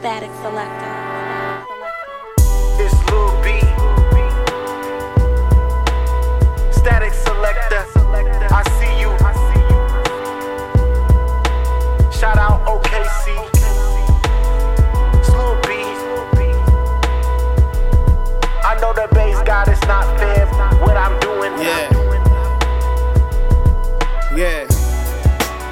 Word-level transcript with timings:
Statik 0.00 0.32
Selektah. 0.40 0.96
It's 2.80 2.96
Lil 3.12 3.29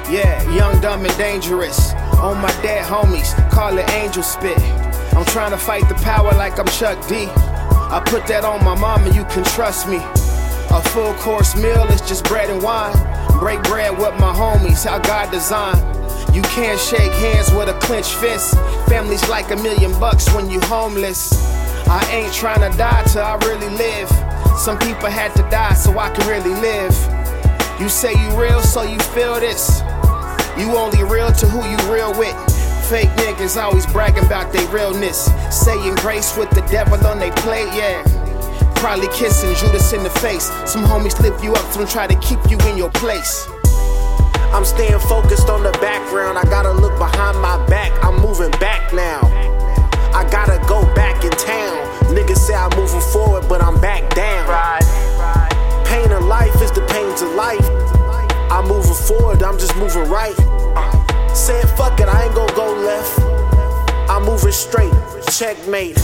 Yeah, 0.09 0.41
young, 0.51 0.81
dumb, 0.81 1.05
and 1.05 1.17
dangerous. 1.17 1.93
On 2.17 2.35
my 2.41 2.51
dead 2.63 2.83
homies, 2.83 3.29
call 3.51 3.77
it 3.77 3.87
angel 3.91 4.23
spit. 4.23 4.57
I'm 5.13 5.23
trying 5.25 5.51
to 5.51 5.57
fight 5.57 5.87
the 5.87 5.93
power 5.95 6.31
like 6.33 6.57
I'm 6.57 6.65
Chuck 6.65 6.97
D. 7.07 7.27
I 7.27 8.01
put 8.03 8.25
that 8.25 8.43
on 8.43 8.65
my 8.65 8.73
mama, 8.73 9.13
you 9.13 9.23
can 9.25 9.43
trust 9.43 9.87
me. 9.87 9.97
A 10.71 10.81
full 10.89 11.13
course 11.15 11.55
meal 11.55 11.83
is 11.89 12.01
just 12.01 12.25
bread 12.25 12.49
and 12.49 12.63
wine. 12.63 12.95
Break 13.37 13.61
bread 13.63 13.91
with 13.91 14.19
my 14.19 14.33
homies, 14.33 14.83
how 14.83 14.97
God 14.97 15.29
designed. 15.29 15.77
You 16.35 16.41
can't 16.41 16.79
shake 16.79 17.11
hands 17.13 17.51
with 17.51 17.69
a 17.69 17.77
clenched 17.79 18.15
fist. 18.15 18.55
Family's 18.87 19.29
like 19.29 19.51
a 19.51 19.57
million 19.57 19.91
bucks 19.99 20.27
when 20.33 20.49
you're 20.49 20.65
homeless. 20.65 21.33
I 21.87 22.03
ain't 22.11 22.33
trying 22.33 22.69
to 22.69 22.75
die 22.75 23.03
till 23.03 23.21
I 23.21 23.35
really 23.45 23.69
live. 23.77 24.09
Some 24.57 24.79
people 24.79 25.09
had 25.09 25.35
to 25.35 25.43
die 25.51 25.75
so 25.75 25.99
I 25.99 26.09
can 26.09 26.27
really 26.27 26.55
live. 26.61 26.97
You 27.79 27.89
say 27.89 28.11
you 28.11 28.41
real, 28.41 28.61
so 28.61 28.81
you 28.81 28.97
feel 29.13 29.39
this. 29.39 29.81
You 30.59 30.75
only 30.75 31.03
real 31.05 31.31
to 31.31 31.47
who 31.47 31.63
you 31.69 31.77
real 31.91 32.11
with. 32.19 32.35
Fake 32.89 33.07
niggas 33.15 33.55
always 33.55 33.85
bragging 33.85 34.25
about 34.25 34.51
their 34.51 34.67
realness. 34.67 35.31
Saying 35.49 35.95
grace 35.95 36.35
with 36.35 36.49
the 36.49 36.61
devil 36.69 36.99
on 37.07 37.17
their 37.17 37.31
plate, 37.31 37.71
yeah. 37.73 38.03
Probably 38.75 39.07
kissing 39.07 39.55
Judas 39.55 39.93
in 39.93 40.03
the 40.03 40.09
face. 40.09 40.51
Some 40.65 40.83
homies 40.83 41.17
lift 41.21 41.41
you 41.43 41.53
up, 41.53 41.71
some 41.71 41.87
try 41.87 42.07
to 42.07 42.15
keep 42.19 42.39
you 42.51 42.57
in 42.67 42.77
your 42.77 42.89
place. 42.91 43.47
I'm 44.51 44.65
staying 44.65 44.99
focused 44.99 45.47
on 45.47 45.63
the 45.63 45.71
background. 45.79 46.37
I 46.37 46.43
gotta 46.43 46.71
look 46.71 46.97
behind 46.97 47.39
my 47.39 47.63
back. 47.67 47.93
I'm 48.03 48.18
right. 60.09 60.35
Saying 61.35 61.67
fuck 61.77 61.99
it, 61.99 62.07
I 62.07 62.25
ain't 62.25 62.35
gonna 62.35 62.53
go 62.53 62.73
left. 62.73 63.19
I'm 64.09 64.25
moving 64.25 64.51
straight. 64.51 64.93
Checkmate. 65.29 65.97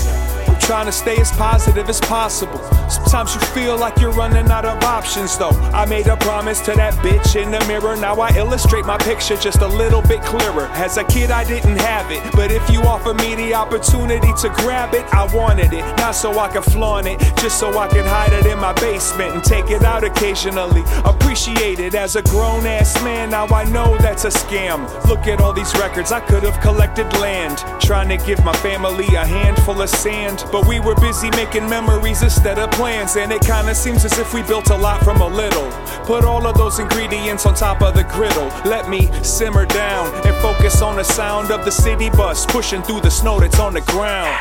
I'm 0.56 0.61
trying 0.61 0.86
to 0.86 0.92
stay 0.94 1.17
as 1.17 1.31
positive 1.34 1.89
as 1.89 2.00
possible. 2.00 2.59
Sometimes 2.89 3.36
you 3.36 3.42
feel 3.42 3.78
like 3.78 4.00
you're 4.00 4.14
running 4.14 4.50
out 4.50 4.64
of 4.64 4.81
options, 4.84 5.38
though. 5.38 5.50
I 5.73 5.86
made 5.86 6.08
a 6.08 6.16
promise 6.16 6.62
to 6.62 6.72
that 6.75 6.94
bitch 7.03 7.36
in 7.36 7.52
the 7.52 7.59
mirror. 7.66 7.97
Now 7.97 8.22
I 8.22 8.34
illustrate 8.38 8.86
my 8.86 8.97
picture 9.00 9.36
just 9.36 9.59
a 9.59 9.67
little 9.67 10.02
bit 10.02 10.22
clearer. 10.22 10.67
As 10.67 10.95
a 10.95 11.03
kid, 11.03 11.30
I 11.30 11.44
didn't 11.44 11.75
have 11.80 12.09
it. 12.09 12.23
But 12.31 12.52
if 12.52 12.70
you 12.70 12.80
offer 12.84 13.14
me 13.14 13.36
the 13.36 13.53
opportunity 13.53 14.31
to 14.42 14.50
grab 14.62 14.94
it, 14.94 15.03
I 15.14 15.25
wanted 15.36 15.73
it. 15.73 15.84
Not 15.97 16.16
so 16.16 16.39
I 16.39 16.47
can 16.47 16.64
flaunt 16.64 17.08
it, 17.08 17.19
just 17.42 17.59
so 17.59 17.78
I 17.78 17.90
can 17.90 18.06
hide 18.06 18.31
it 18.31 18.45
in 18.45 18.58
my 18.58 18.72
basement 18.80 19.34
and 19.34 19.44
take 19.44 19.69
it 19.69 19.84
out 19.84 20.06
occasionally. 20.06 20.84
Appreciate 21.03 21.80
it 21.80 21.95
as 21.95 22.16
a 22.16 22.22
grown 22.22 22.66
ass 22.66 22.95
man. 23.03 23.31
Now 23.31 23.47
I 23.47 23.66
know 23.66 23.97
that's 23.97 24.23
a 24.23 24.30
scam. 24.30 24.88
Look 25.09 25.28
at 25.28 25.42
all 25.42 25.52
these 25.52 25.75
records, 25.75 26.14
I 26.14 26.22
could 26.22 26.44
have 26.44 26.62
collected 26.62 27.12
land. 27.19 27.58
Trying 27.81 28.08
to 28.08 28.25
give 28.25 28.42
my 28.45 28.56
family 28.58 29.08
a 29.16 29.25
handful 29.25 29.81
of 29.81 29.90
sand. 29.90 30.44
But 30.51 30.67
we 30.67 30.79
were 30.79 30.95
busy 30.95 31.29
making 31.31 31.67
memories 31.69 32.21
instead 32.21 32.59
of 32.59 32.72
plans. 32.72 33.16
And 33.16 33.31
it 33.31 33.41
kinda 33.41 33.73
seems 33.75 34.06
as 34.06 34.17
if 34.17 34.33
we 34.33 34.41
built 34.44 34.69
a 34.69 34.78
lot 34.78 35.03
from 35.03 35.22
a 35.22 35.28
little. 35.28 35.69
Put 36.06 36.23
all 36.23 36.45
of 36.45 36.56
those 36.57 36.79
ingredients 36.79 37.45
on 37.45 37.56
top 37.56 37.81
of 37.81 37.95
the 37.95 38.03
griddle. 38.03 38.50
Let 38.63 38.89
me 38.89 39.09
simmer 39.23 39.66
down 39.66 40.13
and 40.25 40.35
focus 40.38 40.81
on 40.81 40.95
the 40.95 41.03
sound 41.03 41.51
of 41.51 41.66
the 41.66 41.72
city 41.72 42.09
bus 42.09 42.45
pushing 42.45 42.81
through 42.84 43.01
the 43.01 43.11
snow 43.11 43.39
that's 43.39 43.59
on 43.59 43.73
the 43.73 43.81
ground. 43.81 44.35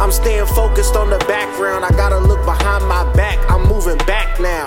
I'm 0.00 0.12
staying 0.12 0.46
focused 0.46 0.94
on 0.94 1.10
the 1.10 1.18
background. 1.26 1.84
I 1.84 1.90
gotta 1.90 2.18
look 2.18 2.44
behind 2.44 2.86
my 2.86 3.02
back. 3.14 3.38
I'm 3.50 3.66
moving 3.66 3.98
back 4.06 4.38
now. 4.40 4.57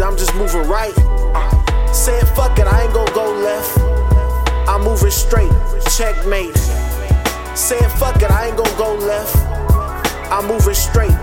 Moving 0.00 0.12
I'm 0.12 0.16
just 0.16 0.34
moving 0.34 0.68
right. 0.68 0.94
Saying 1.94 2.26
fuck 2.34 2.58
it, 2.58 2.66
I 2.66 2.84
ain't 2.84 2.94
gonna 2.94 3.12
go 3.12 3.32
left. 3.32 3.78
I'm 4.68 4.82
moving 4.82 5.10
straight. 5.10 5.52
Checkmate. 5.96 6.56
Saying 7.56 7.90
fuck 7.98 8.22
it, 8.22 8.30
I 8.30 8.48
ain't 8.48 8.56
gonna 8.56 8.78
go 8.78 8.94
left. 8.94 9.36
I'm 10.32 10.46
moving 10.46 10.74
straight. 10.74 11.16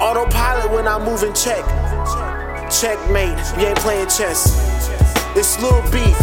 Autopilot 0.00 0.70
when 0.72 0.88
I 0.88 0.98
move 0.98 1.22
and 1.22 1.36
check. 1.36 1.64
Checkmate, 2.70 3.38
you 3.58 3.66
ain't 3.66 3.78
playing 3.78 4.08
chess. 4.08 4.58
It's 5.36 5.60
Lil 5.60 5.82
Beef, 5.90 6.18